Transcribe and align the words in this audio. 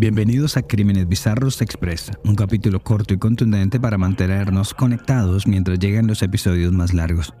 Bienvenidos 0.00 0.56
a 0.56 0.62
Crímenes 0.62 1.06
Bizarros 1.08 1.60
Express, 1.60 2.10
un 2.24 2.34
capítulo 2.34 2.82
corto 2.82 3.12
y 3.12 3.18
contundente 3.18 3.78
para 3.78 3.98
mantenernos 3.98 4.72
conectados 4.72 5.46
mientras 5.46 5.78
llegan 5.78 6.06
los 6.06 6.22
episodios 6.22 6.72
más 6.72 6.94
largos. 6.94 7.34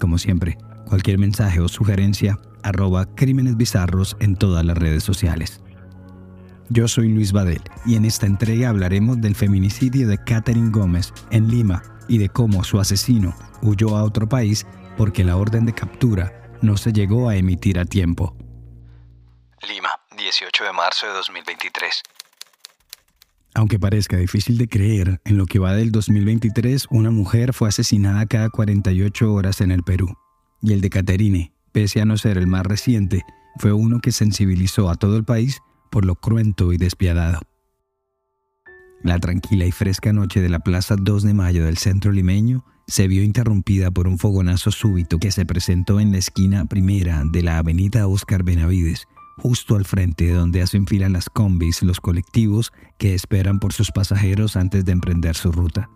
Como 0.00 0.16
siempre, 0.16 0.56
cualquier 0.86 1.18
mensaje 1.18 1.60
o 1.60 1.68
sugerencia, 1.68 2.38
arroba 2.62 3.04
Crímenes 3.14 3.58
Bizarros 3.58 4.16
en 4.20 4.36
todas 4.36 4.64
las 4.64 4.78
redes 4.78 5.04
sociales. 5.04 5.60
Yo 6.70 6.88
soy 6.88 7.10
Luis 7.10 7.32
Badel 7.32 7.60
y 7.84 7.96
en 7.96 8.06
esta 8.06 8.24
entrega 8.24 8.70
hablaremos 8.70 9.20
del 9.20 9.34
feminicidio 9.34 10.08
de 10.08 10.16
Catherine 10.16 10.70
Gómez 10.70 11.12
en 11.30 11.48
Lima 11.48 11.82
y 12.08 12.16
de 12.16 12.30
cómo 12.30 12.64
su 12.64 12.80
asesino 12.80 13.34
huyó 13.60 13.94
a 13.98 14.04
otro 14.04 14.26
país 14.26 14.66
porque 14.96 15.24
la 15.24 15.36
orden 15.36 15.66
de 15.66 15.74
captura 15.74 16.32
no 16.62 16.78
se 16.78 16.90
llegó 16.90 17.28
a 17.28 17.36
emitir 17.36 17.78
a 17.78 17.84
tiempo. 17.84 18.34
Lima, 19.68 19.90
18 20.18 20.64
de 20.64 20.72
marzo 20.72 21.06
de 21.06 21.12
2023. 21.12 22.02
Aunque 23.54 23.78
parezca 23.78 24.16
difícil 24.16 24.58
de 24.58 24.68
creer, 24.68 25.20
en 25.24 25.38
lo 25.38 25.46
que 25.46 25.58
va 25.58 25.74
del 25.74 25.90
2023, 25.90 26.86
una 26.90 27.10
mujer 27.10 27.54
fue 27.54 27.68
asesinada 27.68 28.26
cada 28.26 28.50
48 28.50 29.32
horas 29.32 29.60
en 29.60 29.70
el 29.70 29.82
Perú. 29.82 30.16
Y 30.60 30.72
el 30.72 30.80
de 30.80 30.90
Caterine, 30.90 31.52
pese 31.72 32.00
a 32.00 32.04
no 32.04 32.18
ser 32.18 32.36
el 32.36 32.46
más 32.46 32.66
reciente, 32.66 33.24
fue 33.58 33.72
uno 33.72 34.00
que 34.00 34.12
sensibilizó 34.12 34.90
a 34.90 34.96
todo 34.96 35.16
el 35.16 35.24
país 35.24 35.60
por 35.90 36.04
lo 36.04 36.16
cruento 36.16 36.72
y 36.72 36.76
despiadado. 36.76 37.40
La 39.02 39.18
tranquila 39.18 39.64
y 39.64 39.72
fresca 39.72 40.12
noche 40.12 40.40
de 40.40 40.48
la 40.48 40.58
Plaza 40.58 40.96
2 40.98 41.22
de 41.22 41.34
Mayo 41.34 41.64
del 41.64 41.78
centro 41.78 42.10
limeño 42.10 42.64
se 42.88 43.06
vio 43.06 43.22
interrumpida 43.22 43.90
por 43.90 44.08
un 44.08 44.18
fogonazo 44.18 44.70
súbito 44.72 45.18
que 45.18 45.30
se 45.30 45.46
presentó 45.46 46.00
en 46.00 46.10
la 46.10 46.18
esquina 46.18 46.64
primera 46.64 47.22
de 47.24 47.42
la 47.42 47.58
avenida 47.58 48.08
Oscar 48.08 48.42
Benavides, 48.42 49.06
justo 49.38 49.76
al 49.76 49.84
frente 49.84 50.26
de 50.26 50.34
donde 50.34 50.62
hacen 50.62 50.86
fila 50.86 51.08
las 51.08 51.30
combis, 51.30 51.82
los 51.82 52.00
colectivos 52.00 52.72
que 52.98 53.14
esperan 53.14 53.60
por 53.60 53.72
sus 53.72 53.90
pasajeros 53.90 54.56
antes 54.56 54.84
de 54.84 54.92
emprender 54.92 55.36
su 55.36 55.52
ruta. 55.52 55.88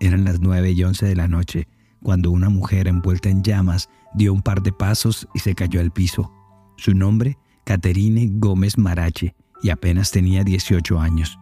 Eran 0.00 0.24
las 0.24 0.40
9 0.40 0.72
y 0.72 0.84
11 0.84 1.06
de 1.06 1.16
la 1.16 1.28
noche 1.28 1.68
cuando 2.02 2.30
una 2.30 2.50
mujer 2.50 2.88
envuelta 2.88 3.30
en 3.30 3.42
llamas 3.42 3.88
dio 4.14 4.32
un 4.32 4.42
par 4.42 4.62
de 4.62 4.72
pasos 4.72 5.26
y 5.34 5.38
se 5.38 5.54
cayó 5.54 5.80
al 5.80 5.90
piso. 5.90 6.32
Su 6.76 6.94
nombre, 6.94 7.38
Caterine 7.64 8.28
Gómez 8.34 8.76
Marache, 8.78 9.34
y 9.62 9.70
apenas 9.70 10.10
tenía 10.10 10.44
18 10.44 11.00
años. 11.00 11.38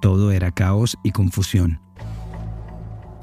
Todo 0.00 0.30
era 0.30 0.52
caos 0.52 0.96
y 1.02 1.10
confusión. 1.10 1.80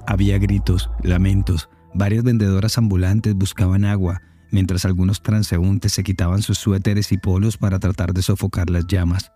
Había 0.08 0.38
gritos, 0.38 0.90
lamentos, 1.02 1.70
varias 1.94 2.24
vendedoras 2.24 2.78
ambulantes 2.78 3.36
buscaban 3.36 3.86
agua, 3.86 4.22
mientras 4.56 4.86
algunos 4.86 5.22
transeúntes 5.22 5.92
se 5.92 6.02
quitaban 6.02 6.42
sus 6.42 6.58
suéteres 6.58 7.12
y 7.12 7.18
polos 7.18 7.58
para 7.58 7.78
tratar 7.78 8.14
de 8.14 8.22
sofocar 8.22 8.70
las 8.70 8.88
llamas. 8.88 9.34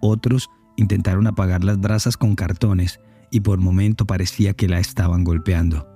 Otros 0.00 0.48
intentaron 0.76 1.26
apagar 1.26 1.64
las 1.64 1.80
brasas 1.80 2.16
con 2.16 2.36
cartones 2.36 3.00
y 3.32 3.40
por 3.40 3.58
momento 3.58 4.06
parecía 4.06 4.54
que 4.54 4.68
la 4.68 4.78
estaban 4.78 5.24
golpeando. 5.24 5.88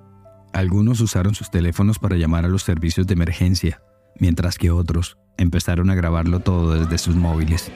Algunos 0.53 1.01
usaron 1.01 1.37
sus 1.37 1.53
teléfonos 1.53 2.01
para 2.01 2.17
llamar 2.17 2.47
a 2.47 2.49
los 2.49 2.65
servicios 2.65 3.07
de 3.07 3.15
emergencia, 3.15 3.81
mientras 4.19 4.59
que 4.59 4.73
otros 4.73 5.19
empezaron 5.37 5.89
a 5.89 5.95
grabarlo 5.95 6.41
todo 6.41 6.75
desde 6.75 6.99
sus 6.99 7.15
móviles. 7.15 7.71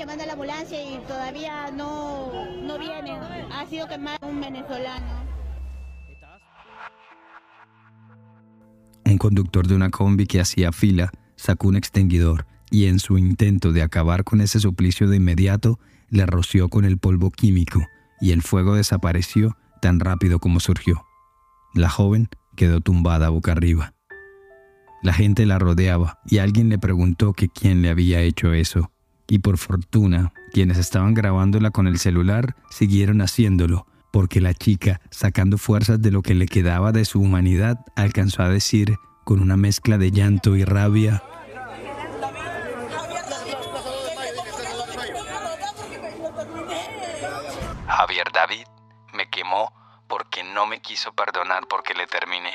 Llamando 0.00 0.24
a 0.24 0.26
la 0.28 0.32
ambulancia 0.32 0.82
y 0.82 0.98
todavía 1.06 1.70
no, 1.70 2.32
no 2.62 2.78
viene. 2.78 3.12
Ha 3.52 3.66
sido 3.68 3.86
quemado 3.86 4.26
un 4.26 4.40
venezolano. 4.40 5.06
Un 9.04 9.18
conductor 9.18 9.66
de 9.66 9.74
una 9.74 9.90
combi 9.90 10.26
que 10.26 10.40
hacía 10.40 10.72
fila 10.72 11.10
sacó 11.36 11.68
un 11.68 11.76
extinguidor 11.76 12.46
y 12.70 12.86
en 12.86 12.98
su 12.98 13.18
intento 13.18 13.72
de 13.72 13.82
acabar 13.82 14.24
con 14.24 14.40
ese 14.40 14.58
suplicio 14.58 15.06
de 15.06 15.16
inmediato, 15.16 15.78
le 16.08 16.24
roció 16.24 16.70
con 16.70 16.86
el 16.86 16.96
polvo 16.96 17.30
químico 17.30 17.80
y 18.22 18.32
el 18.32 18.40
fuego 18.40 18.76
desapareció 18.76 19.58
tan 19.82 20.00
rápido 20.00 20.38
como 20.38 20.60
surgió. 20.60 21.04
La 21.74 21.90
joven 21.90 22.30
quedó 22.56 22.80
tumbada 22.80 23.28
boca 23.28 23.52
arriba. 23.52 23.92
La 25.02 25.12
gente 25.12 25.44
la 25.44 25.58
rodeaba 25.58 26.20
y 26.24 26.38
alguien 26.38 26.70
le 26.70 26.78
preguntó 26.78 27.34
que 27.34 27.48
quién 27.50 27.82
le 27.82 27.90
había 27.90 28.22
hecho 28.22 28.54
eso. 28.54 28.90
Y 29.30 29.38
por 29.38 29.58
fortuna, 29.58 30.32
quienes 30.52 30.76
estaban 30.76 31.14
grabándola 31.14 31.70
con 31.70 31.86
el 31.86 32.00
celular 32.00 32.56
siguieron 32.68 33.20
haciéndolo, 33.20 33.86
porque 34.10 34.40
la 34.40 34.54
chica, 34.54 35.00
sacando 35.10 35.56
fuerzas 35.56 36.02
de 36.02 36.10
lo 36.10 36.20
que 36.20 36.34
le 36.34 36.46
quedaba 36.46 36.90
de 36.90 37.04
su 37.04 37.20
humanidad, 37.20 37.78
alcanzó 37.94 38.42
a 38.42 38.48
decir, 38.48 38.96
con 39.24 39.40
una 39.40 39.56
mezcla 39.56 39.98
de 39.98 40.10
llanto 40.10 40.56
y 40.56 40.64
rabia, 40.64 41.22
Javier 47.86 48.26
David 48.34 48.66
me 49.14 49.30
quemó 49.30 49.72
porque 50.08 50.42
no 50.42 50.66
me 50.66 50.82
quiso 50.82 51.12
perdonar 51.12 51.68
porque 51.70 51.94
le 51.94 52.08
terminé. 52.08 52.50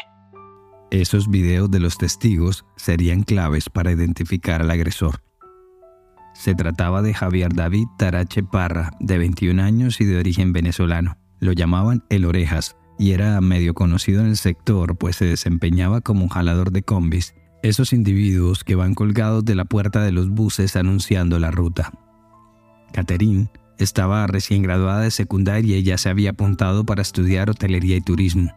Esos 0.91 1.29
videos 1.29 1.71
de 1.71 1.79
los 1.79 1.97
testigos 1.97 2.65
serían 2.75 3.23
claves 3.23 3.69
para 3.69 3.93
identificar 3.93 4.61
al 4.61 4.71
agresor. 4.71 5.21
Se 6.35 6.53
trataba 6.53 7.01
de 7.01 7.13
Javier 7.13 7.53
David 7.53 7.87
Tarache 7.97 8.43
Parra, 8.43 8.91
de 8.99 9.17
21 9.17 9.63
años 9.63 10.01
y 10.01 10.05
de 10.05 10.19
origen 10.19 10.51
venezolano. 10.53 11.17
Lo 11.39 11.53
llamaban 11.53 12.03
El 12.09 12.25
Orejas 12.25 12.75
y 12.99 13.11
era 13.11 13.39
medio 13.41 13.73
conocido 13.73 14.21
en 14.21 14.27
el 14.27 14.37
sector 14.37 14.97
pues 14.97 15.15
se 15.15 15.25
desempeñaba 15.25 16.01
como 16.01 16.23
un 16.23 16.29
jalador 16.29 16.71
de 16.71 16.83
combis, 16.83 17.35
esos 17.63 17.93
individuos 17.93 18.63
que 18.63 18.75
van 18.75 18.93
colgados 18.93 19.45
de 19.45 19.55
la 19.55 19.65
puerta 19.65 20.03
de 20.03 20.11
los 20.11 20.29
buses 20.29 20.75
anunciando 20.75 21.39
la 21.39 21.51
ruta. 21.51 21.91
Catherine 22.93 23.49
estaba 23.79 24.27
recién 24.27 24.61
graduada 24.61 25.01
de 25.01 25.11
secundaria 25.11 25.77
y 25.77 25.83
ya 25.83 25.97
se 25.97 26.09
había 26.09 26.31
apuntado 26.31 26.85
para 26.85 27.01
estudiar 27.01 27.49
hotelería 27.49 27.95
y 27.95 28.01
turismo. 28.01 28.51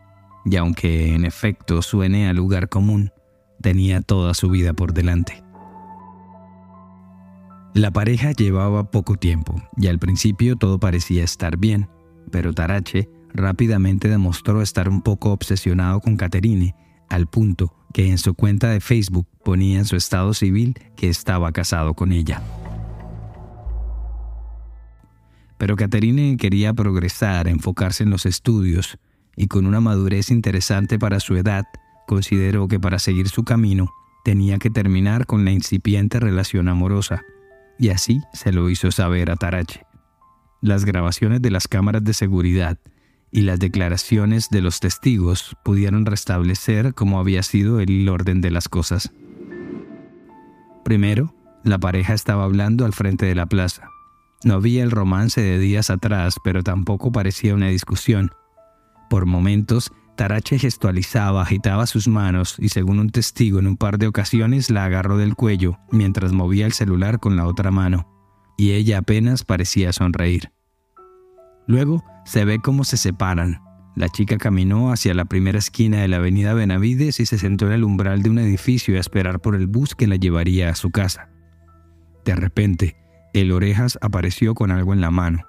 Y 0.45 0.57
aunque 0.57 1.15
en 1.15 1.25
efecto 1.25 1.81
suene 1.83 2.29
a 2.29 2.33
lugar 2.33 2.69
común, 2.69 3.13
tenía 3.61 4.01
toda 4.01 4.35
su 4.35 4.51
vida 4.51 4.73
por 4.73 4.93
delante. 4.93 5.43
La 7.75 7.91
pareja 7.91 8.33
llevaba 8.33 8.91
poco 8.91 9.17
tiempo 9.17 9.63
y 9.77 9.89
al 9.89 9.99
principio 9.99 10.57
todo 10.57 10.81
parecía 10.81 11.23
estar 11.23 11.57
bien, 11.59 11.89
pero 12.31 12.53
Tarache 12.53 13.09
rápidamente 13.33 14.09
demostró 14.09 14.63
estar 14.63 14.89
un 14.89 15.03
poco 15.03 15.33
obsesionado 15.33 16.01
con 16.01 16.17
Caterine, 16.17 16.75
al 17.09 17.27
punto 17.27 17.75
que 17.93 18.11
en 18.11 18.19
su 18.19 18.35
cuenta 18.35 18.69
de 18.71 18.81
Facebook 18.81 19.27
ponía 19.45 19.79
en 19.79 19.85
su 19.85 19.97
estado 19.97 20.35
civil 20.35 20.75
que 20.97 21.09
estaba 21.09 21.53
casado 21.53 21.95
con 21.95 22.13
ella. 22.13 22.43
Pero 25.59 25.77
Caterine 25.77 26.37
quería 26.37 26.73
progresar, 26.73 27.49
enfocarse 27.49 28.05
en 28.05 28.11
los 28.11 28.27
estudios, 28.27 28.99
y 29.37 29.47
con 29.47 29.67
una 29.67 29.81
madurez 29.81 30.31
interesante 30.31 30.99
para 30.99 31.21
su 31.21 31.37
edad, 31.37 31.65
consideró 32.07 32.69
que 32.69 32.81
para 32.81 32.99
seguir 32.99 33.29
su 33.29 33.45
camino 33.45 33.93
tenía 34.25 34.59
que 34.59 34.71
terminar 34.71 35.27
con 35.27 35.45
la 35.45 35.53
incipiente 35.53 36.21
relación 36.21 36.69
amorosa, 36.69 37.25
y 37.79 37.91
así 37.91 38.21
se 38.33 38.53
lo 38.53 38.69
hizo 38.71 38.91
saber 38.91 39.31
a 39.31 39.37
Tarache. 39.37 39.87
Las 40.61 40.85
grabaciones 40.85 41.41
de 41.41 41.51
las 41.51 41.69
cámaras 41.69 42.03
de 42.05 42.15
seguridad 42.15 42.79
y 43.31 43.43
las 43.43 43.59
declaraciones 43.59 44.49
de 44.51 44.63
los 44.63 44.81
testigos 44.81 45.57
pudieron 45.65 46.07
restablecer 46.07 46.95
cómo 46.95 47.21
había 47.21 47.43
sido 47.43 47.81
el 47.81 48.09
orden 48.09 48.41
de 48.41 48.51
las 48.51 48.69
cosas. 48.69 49.13
Primero, 50.85 51.35
la 51.65 51.79
pareja 51.79 52.15
estaba 52.15 52.45
hablando 52.45 52.85
al 52.85 52.93
frente 52.93 53.27
de 53.27 53.35
la 53.35 53.47
plaza. 53.47 53.89
No 54.45 54.55
había 54.55 54.83
el 54.83 54.91
romance 54.91 55.41
de 55.41 55.59
días 55.59 55.91
atrás, 55.91 56.37
pero 56.43 56.63
tampoco 56.63 57.13
parecía 57.13 57.55
una 57.55 57.69
discusión. 57.69 58.31
Por 59.11 59.27
momentos, 59.27 59.93
Tarache 60.19 60.59
gestualizaba, 60.59 61.43
agitaba 61.43 61.87
sus 61.87 62.09
manos 62.09 62.57
y 62.59 62.71
según 62.71 62.99
un 62.99 63.11
testigo 63.11 63.61
en 63.61 63.69
un 63.69 63.77
par 63.77 63.99
de 63.99 64.09
ocasiones 64.09 64.69
la 64.69 64.85
agarró 64.85 65.17
del 65.17 65.37
cuello 65.37 65.79
mientras 65.93 66.33
movía 66.33 66.67
el 66.67 66.73
celular 66.73 67.21
con 67.21 67.37
la 67.37 67.47
otra 67.47 67.71
mano, 67.71 68.09
y 68.57 68.73
ella 68.73 68.99
apenas 68.99 69.45
parecía 69.45 69.93
sonreír. 69.93 70.51
Luego 71.69 72.05
se 72.25 72.45
ve 72.45 72.59
cómo 72.59 72.83
se 72.83 72.97
separan. 72.97 73.61
La 73.95 74.09
chica 74.09 74.39
caminó 74.39 74.91
hacia 74.91 75.15
la 75.15 75.25
primera 75.25 75.61
esquina 75.61 75.99
de 75.99 76.09
la 76.09 76.17
avenida 76.17 76.53
Benavides 76.53 77.21
y 77.21 77.27
se 77.27 77.39
sentó 77.39 77.67
en 77.69 77.75
el 77.75 77.85
umbral 77.85 78.21
de 78.25 78.31
un 78.31 78.41
edificio 78.41 78.97
a 78.97 79.01
esperar 79.01 79.39
por 79.39 79.55
el 79.55 79.69
bus 79.69 79.95
que 79.95 80.09
la 80.09 80.17
llevaría 80.17 80.69
a 80.69 80.75
su 80.75 80.91
casa. 80.91 81.31
De 82.25 82.35
repente, 82.35 82.97
el 83.35 83.53
orejas 83.53 83.97
apareció 84.03 84.57
con 84.57 84.73
algo 84.73 84.93
en 84.93 85.01
la 85.01 85.13
mano, 85.13 85.45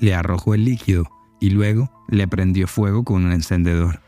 le 0.00 0.14
arrojó 0.14 0.54
el 0.54 0.64
líquido 0.64 1.10
y 1.42 1.50
luego 1.50 1.92
le 2.08 2.26
prendió 2.26 2.66
fuego 2.66 3.04
con 3.04 3.26
un 3.26 3.32
encendedor. 3.32 4.00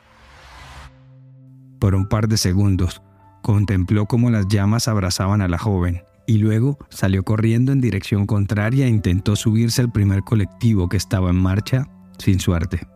Por 1.78 1.94
un 1.94 2.08
par 2.08 2.28
de 2.28 2.36
segundos, 2.36 3.02
contempló 3.42 4.06
cómo 4.06 4.30
las 4.30 4.48
llamas 4.48 4.88
abrazaban 4.88 5.42
a 5.42 5.48
la 5.48 5.58
joven 5.58 6.02
y 6.26 6.38
luego 6.38 6.78
salió 6.88 7.22
corriendo 7.22 7.72
en 7.72 7.80
dirección 7.80 8.26
contraria 8.26 8.86
e 8.86 8.90
intentó 8.90 9.36
subirse 9.36 9.82
al 9.82 9.92
primer 9.92 10.22
colectivo 10.22 10.88
que 10.88 10.96
estaba 10.96 11.30
en 11.30 11.36
marcha, 11.36 11.88
sin 12.18 12.40
suerte. 12.40 12.86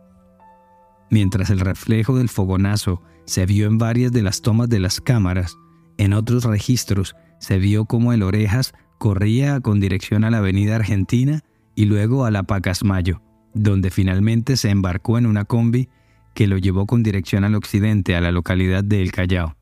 Mientras 1.09 1.49
el 1.49 1.59
reflejo 1.59 2.17
del 2.17 2.29
fogonazo 2.29 3.01
se 3.25 3.45
vio 3.45 3.67
en 3.67 3.77
varias 3.77 4.11
de 4.11 4.21
las 4.21 4.41
tomas 4.41 4.69
de 4.69 4.79
las 4.79 5.01
cámaras, 5.01 5.57
En 5.97 6.13
otros 6.13 6.45
registros 6.45 7.15
se 7.39 7.59
vio 7.59 7.85
como 7.85 8.11
el 8.11 8.23
Orejas 8.23 8.73
corría 8.97 9.59
con 9.59 9.79
dirección 9.79 10.23
a 10.23 10.31
la 10.31 10.39
avenida 10.39 10.75
Argentina 10.75 11.41
y 11.75 11.85
luego 11.85 12.25
a 12.25 12.31
la 12.31 12.41
Pacasmayo, 12.41 13.21
donde 13.53 13.91
finalmente 13.91 14.57
se 14.57 14.71
embarcó 14.71 15.19
en 15.19 15.27
una 15.27 15.45
combi 15.45 15.89
que 16.33 16.47
lo 16.47 16.57
llevó 16.57 16.85
con 16.85 17.03
dirección 17.03 17.43
al 17.43 17.55
occidente 17.55 18.15
a 18.15 18.21
la 18.21 18.31
localidad 18.31 18.83
de 18.83 19.01
El 19.01 19.11
Callao. 19.11 19.55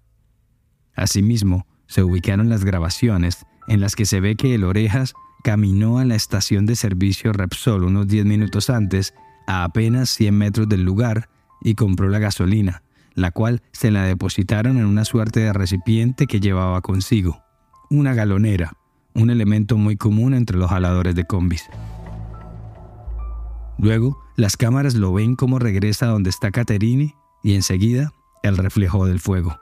Asimismo, 0.95 1.65
se 1.87 2.03
ubicaron 2.03 2.49
las 2.49 2.63
grabaciones 2.63 3.45
en 3.67 3.81
las 3.81 3.95
que 3.95 4.05
se 4.05 4.19
ve 4.19 4.35
que 4.35 4.55
el 4.55 4.63
Orejas 4.63 5.13
caminó 5.43 5.99
a 5.99 6.05
la 6.05 6.15
estación 6.15 6.65
de 6.65 6.75
servicio 6.75 7.33
Repsol 7.33 7.83
unos 7.83 8.07
10 8.07 8.25
minutos 8.25 8.69
antes, 8.69 9.13
a 9.47 9.63
apenas 9.63 10.09
100 10.09 10.37
metros 10.37 10.69
del 10.69 10.83
lugar, 10.83 11.29
y 11.61 11.75
compró 11.75 12.09
la 12.09 12.19
gasolina, 12.19 12.83
la 13.13 13.31
cual 13.31 13.61
se 13.71 13.91
la 13.91 14.03
depositaron 14.03 14.77
en 14.77 14.85
una 14.85 15.05
suerte 15.05 15.39
de 15.39 15.53
recipiente 15.53 16.27
que 16.27 16.39
llevaba 16.39 16.81
consigo, 16.81 17.41
una 17.89 18.13
galonera, 18.13 18.73
un 19.13 19.29
elemento 19.29 19.77
muy 19.77 19.97
común 19.97 20.33
entre 20.33 20.57
los 20.57 20.69
jaladores 20.69 21.15
de 21.15 21.25
combis. 21.25 21.69
Luego, 23.77 24.19
las 24.39 24.55
cámaras 24.55 24.95
lo 24.95 25.11
ven 25.11 25.35
como 25.35 25.59
regresa 25.59 26.05
donde 26.05 26.29
está 26.29 26.49
Caterine 26.51 27.13
y 27.43 27.55
enseguida 27.55 28.13
el 28.41 28.55
reflejo 28.55 29.05
del 29.05 29.19
fuego. 29.19 29.59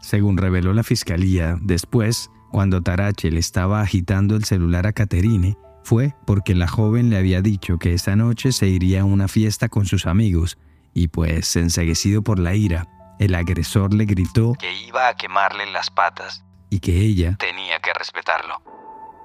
Según 0.00 0.36
reveló 0.36 0.74
la 0.74 0.82
fiscalía, 0.82 1.56
después, 1.60 2.28
cuando 2.50 2.82
Tarache 2.82 3.30
le 3.30 3.38
estaba 3.38 3.80
agitando 3.80 4.34
el 4.34 4.42
celular 4.42 4.88
a 4.88 4.92
Caterine, 4.92 5.56
fue 5.84 6.14
porque 6.26 6.56
la 6.56 6.66
joven 6.66 7.10
le 7.10 7.16
había 7.16 7.42
dicho 7.42 7.78
que 7.78 7.94
esa 7.94 8.16
noche 8.16 8.50
se 8.50 8.66
iría 8.66 9.02
a 9.02 9.04
una 9.04 9.28
fiesta 9.28 9.68
con 9.68 9.86
sus 9.86 10.06
amigos 10.06 10.58
y 10.92 11.06
pues, 11.06 11.54
enseguecido 11.54 12.22
por 12.22 12.40
la 12.40 12.56
ira, 12.56 12.88
el 13.20 13.36
agresor 13.36 13.94
le 13.94 14.04
gritó 14.04 14.54
que 14.54 14.82
iba 14.82 15.08
a 15.08 15.14
quemarle 15.14 15.70
las 15.70 15.90
patas 15.90 16.44
y 16.70 16.80
que 16.80 16.98
ella 16.98 17.36
tenía 17.38 17.78
que 17.78 17.92
respetarlo. 17.94 18.71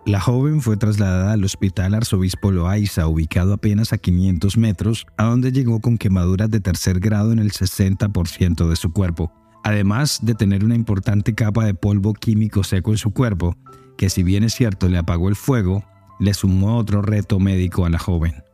La 0.08 0.22
joven 0.22 0.62
fue 0.62 0.78
trasladada 0.78 1.34
al 1.34 1.44
Hospital 1.44 1.94
Arzobispo 1.94 2.54
Loaiza, 2.54 3.08
ubicado 3.08 3.52
apenas 3.52 3.92
a 3.92 3.98
500 3.98 4.56
metros, 4.56 5.06
a 5.18 5.26
donde 5.26 5.52
llegó 5.52 5.82
con 5.82 5.98
quemaduras 5.98 6.50
de 6.50 6.62
tercer 6.62 7.02
grado 7.02 7.34
en 7.34 7.40
el 7.40 7.52
60% 7.52 8.70
de 8.70 8.76
su 8.78 8.94
cuerpo, 8.94 9.34
además 9.66 10.20
de 10.22 10.34
tener 10.34 10.64
una 10.64 10.76
importante 10.76 11.36
capa 11.36 11.66
de 11.66 11.74
polvo 11.74 12.14
químico 12.14 12.64
seco 12.64 12.92
en 12.92 12.98
su 12.98 13.12
cuerpo, 13.12 13.58
que 13.98 14.10
si 14.10 14.24
bien 14.24 14.46
es 14.46 14.54
cierto 14.54 14.88
le 14.88 14.98
apagó 14.98 15.28
el 15.28 15.36
fuego, 15.36 15.84
le 16.22 16.34
sumó 16.34 16.78
otro 16.78 17.02
reto 17.02 17.38
médico 17.42 17.86
a 17.86 17.90
la 17.90 18.00
joven. 18.00 18.46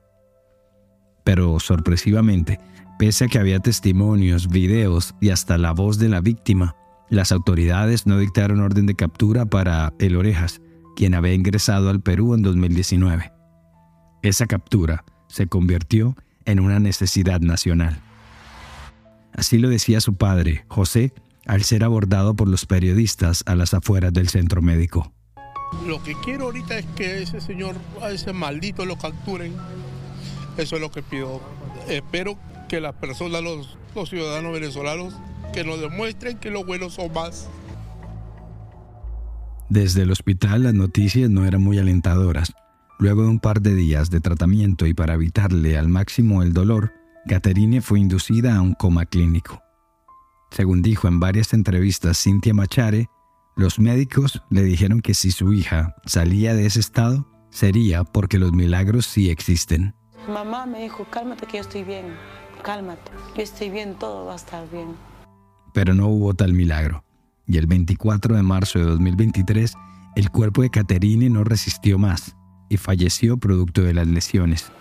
Pero 1.23 1.59
sorpresivamente, 1.59 2.57
pese 2.97 3.25
a 3.25 3.27
que 3.27 3.37
había 3.37 3.59
testimonios, 3.59 4.47
videos 4.47 5.13
y 5.21 5.29
hasta 5.29 5.59
la 5.59 5.71
voz 5.71 5.99
de 5.99 6.09
la 6.09 6.19
víctima, 6.19 6.75
las 7.11 7.31
autoridades 7.31 8.07
no 8.07 8.17
dictaron 8.17 8.59
orden 8.59 8.87
de 8.87 8.95
captura 8.95 9.45
para 9.45 9.93
El 9.99 10.15
Orejas, 10.15 10.59
quien 10.95 11.13
había 11.15 11.33
ingresado 11.33 11.89
al 11.89 12.01
Perú 12.01 12.33
en 12.33 12.41
2019. 12.41 13.31
Esa 14.21 14.45
captura 14.47 15.03
se 15.27 15.47
convirtió 15.47 16.15
en 16.45 16.59
una 16.59 16.79
necesidad 16.79 17.41
nacional. 17.41 18.01
Así 19.35 19.57
lo 19.57 19.69
decía 19.69 19.99
su 19.99 20.15
padre, 20.15 20.65
José, 20.67 21.13
al 21.45 21.63
ser 21.63 21.83
abordado 21.83 22.35
por 22.35 22.47
los 22.47 22.65
periodistas 22.65 23.43
a 23.47 23.55
las 23.55 23.73
afueras 23.73 24.13
del 24.13 24.29
centro 24.29 24.61
médico. 24.61 25.11
Lo 25.87 26.01
que 26.03 26.15
quiero 26.23 26.45
ahorita 26.45 26.77
es 26.77 26.85
que 26.95 27.23
ese 27.23 27.41
señor, 27.41 27.75
a 28.01 28.11
ese 28.11 28.31
maldito 28.31 28.85
lo 28.85 28.97
capturen. 28.97 29.53
Eso 30.57 30.75
es 30.75 30.81
lo 30.81 30.91
que 30.91 31.01
pido. 31.01 31.41
Espero 31.89 32.37
que 32.69 32.79
las 32.79 32.93
personas, 32.95 33.41
los, 33.41 33.77
los 33.95 34.09
ciudadanos 34.09 34.53
venezolanos, 34.53 35.15
que 35.53 35.63
nos 35.63 35.81
demuestren 35.81 36.37
que 36.37 36.51
los 36.51 36.65
buenos 36.65 36.93
son 36.93 37.11
más. 37.11 37.49
Desde 39.73 40.03
el 40.03 40.11
hospital 40.11 40.61
las 40.61 40.75
noticias 40.75 41.31
no 41.31 41.45
eran 41.45 41.63
muy 41.63 41.79
alentadoras. 41.79 42.53
Luego 42.99 43.23
de 43.23 43.29
un 43.29 43.39
par 43.39 43.59
de 43.59 43.73
días 43.73 44.11
de 44.11 44.19
tratamiento 44.19 44.85
y 44.85 44.93
para 44.93 45.15
evitarle 45.15 45.79
al 45.79 45.87
máximo 45.87 46.43
el 46.43 46.53
dolor, 46.53 46.93
Caterine 47.27 47.81
fue 47.81 47.99
inducida 47.99 48.55
a 48.55 48.61
un 48.61 48.75
coma 48.75 49.07
clínico. 49.07 49.63
Según 50.51 50.83
dijo 50.83 51.07
en 51.07 51.19
varias 51.19 51.53
entrevistas 51.55 52.21
Cintia 52.21 52.53
Machare, 52.53 53.09
los 53.55 53.79
médicos 53.79 54.43
le 54.51 54.61
dijeron 54.61 55.01
que 55.01 55.15
si 55.15 55.31
su 55.31 55.53
hija 55.53 55.95
salía 56.05 56.53
de 56.53 56.67
ese 56.67 56.79
estado, 56.79 57.27
sería 57.49 58.03
porque 58.03 58.37
los 58.37 58.53
milagros 58.53 59.07
sí 59.07 59.31
existen. 59.31 59.95
Mamá 60.27 60.67
me 60.67 60.83
dijo, 60.83 61.07
cálmate 61.09 61.47
que 61.47 61.57
yo 61.57 61.61
estoy 61.61 61.83
bien, 61.83 62.13
cálmate, 62.61 63.11
yo 63.35 63.41
estoy 63.41 63.71
bien, 63.71 63.95
todo 63.95 64.25
va 64.25 64.33
a 64.33 64.35
estar 64.35 64.69
bien. 64.69 64.89
Pero 65.73 65.95
no 65.95 66.09
hubo 66.09 66.35
tal 66.35 66.53
milagro 66.53 67.03
y 67.45 67.57
el 67.57 67.67
24 67.67 68.35
de 68.35 68.43
marzo 68.43 68.79
de 68.79 68.85
2023 68.85 69.73
el 70.15 70.29
cuerpo 70.29 70.61
de 70.61 70.69
Caterine 70.69 71.29
no 71.29 71.43
resistió 71.43 71.97
más 71.97 72.35
y 72.69 72.77
falleció 72.77 73.37
producto 73.37 73.81
de 73.81 73.93
las 73.93 74.07
lesiones. 74.07 74.71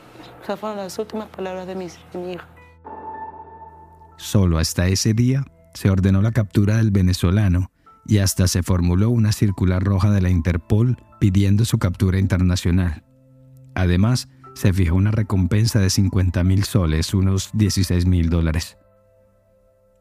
Esas 0.43 0.61
fueron 0.61 0.79
las 0.79 0.99
últimas 0.99 1.29
palabras 1.29 1.67
de 1.67 1.75
mi, 1.75 1.87
hija. 1.87 2.49
Solo 4.19 4.59
hasta 4.59 4.89
ese 4.89 5.15
día 5.15 5.45
se 5.75 5.89
ordenó 5.89 6.21
la 6.21 6.33
captura 6.33 6.77
del 6.77 6.91
venezolano 6.91 7.71
y 8.07 8.19
hasta 8.19 8.47
se 8.47 8.63
formuló 8.63 9.11
una 9.11 9.33
circular 9.33 9.83
roja 9.83 10.11
de 10.11 10.21
la 10.21 10.29
Interpol 10.29 10.97
pidiendo 11.19 11.65
su 11.65 11.79
captura 11.79 12.19
internacional. 12.19 13.05
Además, 13.75 14.29
se 14.55 14.73
fijó 14.73 14.97
una 14.97 15.13
recompensa 15.13 15.79
de 15.79 15.89
50 15.89 16.45
mil 16.45 16.65
soles, 16.65 17.15
unos 17.15 17.51
16 17.55 18.07
mil 18.07 18.29
dólares. 18.29 18.77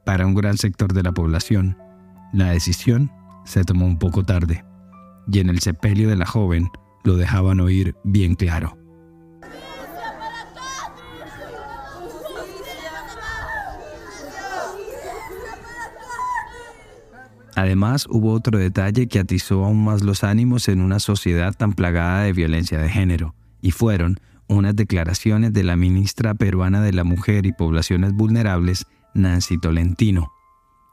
Para 0.05 0.25
un 0.25 0.33
gran 0.33 0.57
sector 0.57 0.93
de 0.93 1.03
la 1.03 1.13
población, 1.13 1.77
la 2.33 2.51
decisión 2.51 3.11
se 3.45 3.63
tomó 3.63 3.85
un 3.85 3.97
poco 3.97 4.23
tarde, 4.23 4.63
y 5.31 5.39
en 5.39 5.49
el 5.49 5.59
sepelio 5.59 6.09
de 6.09 6.15
la 6.15 6.25
joven 6.25 6.69
lo 7.03 7.17
dejaban 7.17 7.59
oír 7.59 7.95
bien 8.03 8.35
claro. 8.35 8.77
Además, 17.55 18.07
hubo 18.09 18.31
otro 18.31 18.57
detalle 18.57 19.07
que 19.07 19.19
atizó 19.19 19.65
aún 19.65 19.83
más 19.83 20.01
los 20.03 20.23
ánimos 20.23 20.67
en 20.67 20.81
una 20.81 20.99
sociedad 20.99 21.53
tan 21.53 21.73
plagada 21.73 22.23
de 22.23 22.33
violencia 22.33 22.79
de 22.79 22.89
género, 22.89 23.35
y 23.61 23.71
fueron 23.71 24.19
unas 24.47 24.75
declaraciones 24.75 25.53
de 25.53 25.63
la 25.63 25.75
ministra 25.75 26.33
peruana 26.33 26.81
de 26.81 26.93
la 26.93 27.03
Mujer 27.03 27.45
y 27.45 27.53
Poblaciones 27.53 28.13
Vulnerables, 28.13 28.85
Nancy 29.13 29.59
Tolentino, 29.59 30.31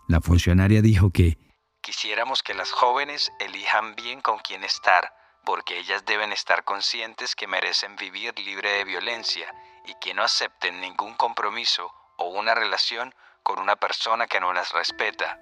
la 0.08 0.20
funcionaria 0.20 0.82
dijo 0.82 1.10
que 1.10 1.38
Quisiéramos 1.80 2.42
que 2.42 2.54
las 2.54 2.70
jóvenes 2.70 3.30
elijan 3.38 3.94
bien 3.94 4.20
con 4.20 4.38
quién 4.40 4.64
estar, 4.64 5.10
porque 5.44 5.78
ellas 5.78 6.04
deben 6.04 6.32
estar 6.32 6.64
conscientes 6.64 7.34
que 7.34 7.46
merecen 7.46 7.96
vivir 7.96 8.34
libre 8.38 8.70
de 8.72 8.84
violencia 8.84 9.46
y 9.86 9.94
que 10.00 10.12
no 10.12 10.22
acepten 10.22 10.80
ningún 10.80 11.14
compromiso 11.14 11.90
o 12.18 12.28
una 12.28 12.54
relación 12.54 13.14
con 13.42 13.58
una 13.58 13.76
persona 13.76 14.26
que 14.26 14.40
no 14.40 14.52
las 14.52 14.72
respeta. 14.72 15.38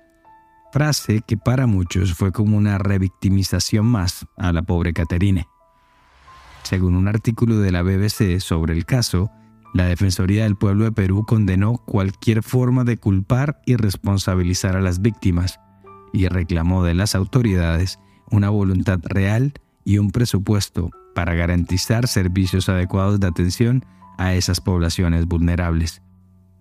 Frase 0.72 1.22
que 1.26 1.36
para 1.36 1.66
muchos 1.66 2.14
fue 2.14 2.32
como 2.32 2.56
una 2.56 2.78
revictimización 2.78 3.86
más 3.86 4.26
a 4.36 4.52
la 4.52 4.62
pobre 4.62 4.92
Caterine. 4.92 5.48
Según 6.62 6.96
un 6.96 7.08
artículo 7.08 7.58
de 7.58 7.72
la 7.72 7.82
BBC 7.82 8.40
sobre 8.40 8.74
el 8.74 8.84
caso, 8.84 9.30
la 9.76 9.84
Defensoría 9.84 10.44
del 10.44 10.56
Pueblo 10.56 10.84
de 10.84 10.92
Perú 10.92 11.26
condenó 11.26 11.76
cualquier 11.76 12.42
forma 12.42 12.84
de 12.84 12.96
culpar 12.96 13.60
y 13.66 13.76
responsabilizar 13.76 14.74
a 14.74 14.80
las 14.80 15.02
víctimas 15.02 15.60
y 16.14 16.28
reclamó 16.28 16.82
de 16.82 16.94
las 16.94 17.14
autoridades 17.14 17.98
una 18.30 18.48
voluntad 18.48 19.00
real 19.04 19.52
y 19.84 19.98
un 19.98 20.12
presupuesto 20.12 20.90
para 21.14 21.34
garantizar 21.34 22.08
servicios 22.08 22.70
adecuados 22.70 23.20
de 23.20 23.26
atención 23.26 23.84
a 24.16 24.34
esas 24.34 24.62
poblaciones 24.62 25.26
vulnerables. 25.26 26.00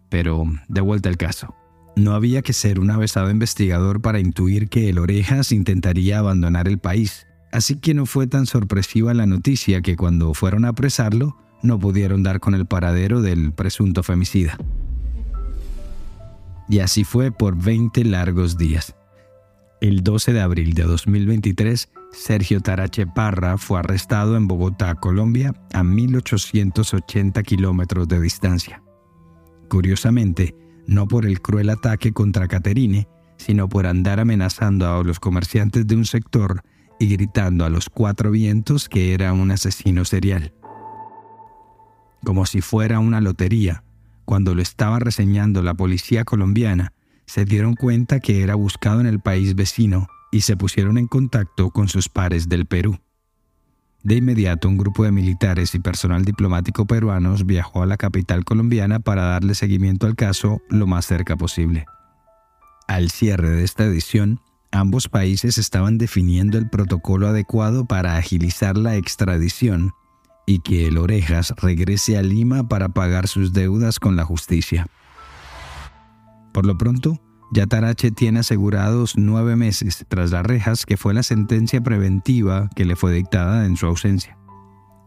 Pero, 0.09 0.43
de 0.67 0.81
vuelta 0.81 1.07
al 1.07 1.15
caso, 1.15 1.55
no 1.95 2.15
había 2.15 2.41
que 2.41 2.51
ser 2.51 2.81
un 2.81 2.91
avesado 2.91 3.31
investigador 3.31 4.01
para 4.01 4.19
intuir 4.19 4.67
que 4.67 4.89
el 4.89 4.99
Orejas 4.99 5.53
intentaría 5.53 6.19
abandonar 6.19 6.67
el 6.67 6.79
país, 6.79 7.27
así 7.53 7.77
que 7.79 7.93
no 7.93 8.05
fue 8.05 8.27
tan 8.27 8.45
sorpresiva 8.45 9.13
la 9.13 9.25
noticia 9.25 9.81
que 9.81 9.95
cuando 9.95 10.33
fueron 10.33 10.65
a 10.65 10.69
apresarlo, 10.69 11.37
no 11.61 11.79
pudieron 11.79 12.23
dar 12.23 12.39
con 12.39 12.55
el 12.55 12.65
paradero 12.65 13.21
del 13.21 13.51
presunto 13.51 14.03
femicida. 14.03 14.57
Y 16.69 16.79
así 16.79 17.03
fue 17.03 17.31
por 17.31 17.61
20 17.61 18.03
largos 18.05 18.57
días. 18.57 18.95
El 19.81 20.03
12 20.03 20.33
de 20.33 20.41
abril 20.41 20.73
de 20.73 20.83
2023, 20.83 21.89
Sergio 22.11 22.61
Tarache 22.61 23.05
Parra 23.05 23.57
fue 23.57 23.79
arrestado 23.79 24.35
en 24.37 24.47
Bogotá, 24.47 24.95
Colombia, 24.95 25.53
a 25.73 25.83
1880 25.83 27.43
kilómetros 27.43 28.07
de 28.07 28.19
distancia. 28.19 28.81
Curiosamente, 29.69 30.55
no 30.87 31.07
por 31.07 31.25
el 31.25 31.41
cruel 31.41 31.69
ataque 31.69 32.13
contra 32.13 32.47
Caterine, 32.47 33.07
sino 33.37 33.67
por 33.67 33.85
andar 33.85 34.19
amenazando 34.19 34.87
a 34.87 35.03
los 35.03 35.19
comerciantes 35.19 35.85
de 35.85 35.95
un 35.95 36.05
sector 36.05 36.61
y 36.99 37.07
gritando 37.07 37.65
a 37.65 37.69
los 37.69 37.89
cuatro 37.89 38.31
vientos 38.31 38.87
que 38.87 39.13
era 39.13 39.33
un 39.33 39.51
asesino 39.51 40.05
serial 40.05 40.53
como 42.25 42.45
si 42.45 42.59
fuera 42.59 42.99
una 42.99 43.21
lotería. 43.21 43.85
Cuando 44.25 44.53
lo 44.53 44.61
estaba 44.61 44.99
reseñando 44.99 45.61
la 45.61 45.75
policía 45.75 46.25
colombiana, 46.25 46.91
se 47.25 47.45
dieron 47.45 47.75
cuenta 47.75 48.19
que 48.19 48.43
era 48.43 48.55
buscado 48.55 48.99
en 48.99 49.07
el 49.07 49.21
país 49.21 49.55
vecino 49.55 50.07
y 50.31 50.41
se 50.41 50.57
pusieron 50.57 50.97
en 50.97 51.07
contacto 51.07 51.69
con 51.69 51.87
sus 51.87 52.09
pares 52.09 52.49
del 52.49 52.65
Perú. 52.65 52.99
De 54.03 54.15
inmediato, 54.15 54.67
un 54.67 54.77
grupo 54.77 55.03
de 55.03 55.11
militares 55.11 55.73
y 55.73 55.79
personal 55.79 56.25
diplomático 56.25 56.85
peruanos 56.85 57.45
viajó 57.45 57.81
a 57.81 57.87
la 57.87 57.97
capital 57.97 58.43
colombiana 58.43 58.99
para 58.99 59.23
darle 59.23 59.55
seguimiento 59.55 60.05
al 60.05 60.15
caso 60.15 60.61
lo 60.69 60.85
más 60.85 61.05
cerca 61.05 61.37
posible. 61.37 61.85
Al 62.87 63.09
cierre 63.09 63.49
de 63.49 63.63
esta 63.63 63.85
edición, 63.85 64.41
ambos 64.71 65.07
países 65.07 65.57
estaban 65.57 65.97
definiendo 65.97 66.57
el 66.57 66.69
protocolo 66.69 67.27
adecuado 67.27 67.85
para 67.85 68.17
agilizar 68.17 68.77
la 68.77 68.95
extradición 68.95 69.91
y 70.45 70.59
que 70.59 70.87
el 70.87 70.97
Orejas 70.97 71.53
regrese 71.57 72.17
a 72.17 72.21
Lima 72.21 72.67
para 72.67 72.89
pagar 72.89 73.27
sus 73.27 73.53
deudas 73.53 73.99
con 73.99 74.15
la 74.15 74.25
justicia. 74.25 74.87
Por 76.53 76.65
lo 76.65 76.77
pronto, 76.77 77.19
Yatarache 77.51 78.11
tiene 78.11 78.39
asegurados 78.39 79.17
nueve 79.17 79.55
meses 79.55 80.05
tras 80.07 80.31
las 80.31 80.45
rejas, 80.45 80.85
que 80.85 80.97
fue 80.97 81.13
la 81.13 81.23
sentencia 81.23 81.81
preventiva 81.81 82.69
que 82.75 82.85
le 82.85 82.95
fue 82.95 83.13
dictada 83.13 83.65
en 83.65 83.77
su 83.77 83.85
ausencia. 83.85 84.37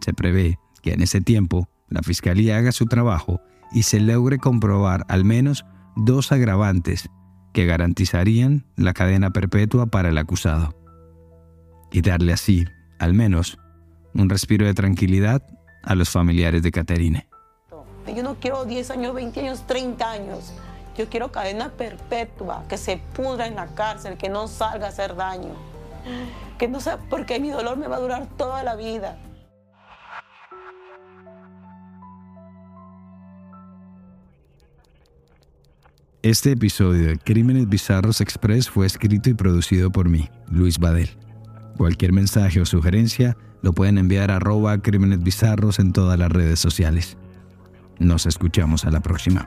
Se 0.01 0.13
prevé 0.13 0.59
que 0.83 0.93
en 0.93 1.03
ese 1.03 1.21
tiempo 1.21 1.69
la 1.89 2.03
Fiscalía 2.03 2.59
haga 2.59 2.73
su 2.73 2.87
trabajo 2.87 3.41
y 3.73 3.83
se 3.83 4.01
logre 4.01 4.39
comprobar 4.39 5.05
al 5.09 5.25
menos 5.25 5.65
dos 5.97 6.33
agravantes 6.33 7.09
que 7.53 7.67
garantizarían 7.67 8.67
la 8.77 8.93
cadena 8.93 9.31
perpetua 9.31 9.87
para 9.87 10.11
el 10.11 10.19
acusado. 10.19 10.75
Y 11.91 12.03
darle 12.03 12.33
así, 12.33 12.67
al 12.99 13.15
menos, 13.15 13.59
un 14.19 14.29
respiro 14.29 14.67
de 14.67 14.75
tranquilidad 14.75 15.43
a 15.83 15.95
los 15.95 16.11
familiares 16.11 16.63
de 16.63 16.73
Caterine. 16.73 17.29
Yo 18.15 18.23
no 18.23 18.37
quiero 18.41 18.65
10 18.65 18.91
años, 18.91 19.15
20 19.15 19.41
años, 19.41 19.67
30 19.67 20.11
años. 20.11 20.53
Yo 20.97 21.09
quiero 21.09 21.31
cadena 21.31 21.71
perpetua, 21.71 22.65
que 22.69 22.77
se 22.77 23.01
pudra 23.15 23.47
en 23.47 23.55
la 23.55 23.69
cárcel, 23.69 24.17
que 24.17 24.29
no 24.29 24.49
salga 24.49 24.87
a 24.87 24.89
hacer 24.89 25.15
daño. 25.15 25.55
Que 26.59 26.67
no 26.67 26.81
sea, 26.81 26.99
porque 27.09 27.39
mi 27.39 27.51
dolor 27.51 27.77
me 27.77 27.87
va 27.87 27.97
a 27.97 28.01
durar 28.01 28.27
toda 28.37 28.65
la 28.65 28.75
vida. 28.75 29.19
Este 36.23 36.51
episodio 36.51 37.07
de 37.07 37.19
Crímenes 37.19 37.69
Bizarros 37.69 38.21
Express 38.21 38.69
fue 38.69 38.87
escrito 38.87 39.31
y 39.31 39.35
producido 39.35 39.93
por 39.93 40.09
mí, 40.09 40.29
Luis 40.51 40.79
Badel. 40.79 41.28
Cualquier 41.77 42.13
mensaje 42.13 42.61
o 42.61 42.67
sugerencia 42.67 43.37
lo 43.63 43.73
pueden 43.73 43.99
enviar 43.99 44.31
a 44.31 44.37
arroba 44.37 44.79
Crímenes 44.79 45.23
Bizarros 45.23 45.79
en 45.79 45.93
todas 45.93 46.19
las 46.19 46.31
redes 46.31 46.61
sociales. 46.61 47.17
Nos 47.99 48.27
escuchamos 48.27 48.85
a 48.85 48.91
la 48.91 49.01
próxima. 49.01 49.47